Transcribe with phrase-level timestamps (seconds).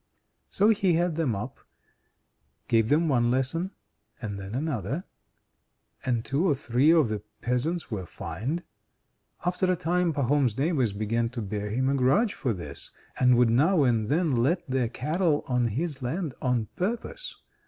[0.49, 1.59] So he had them up,
[2.67, 3.69] gave them one lesson,
[4.19, 5.03] and then another,
[6.03, 8.63] and two or three of the peasants were fined.
[9.45, 13.51] After a time Pahom's neighbours began to bear him a grudge for this, and would
[13.51, 17.35] now and then let their cattle on his land on purpose.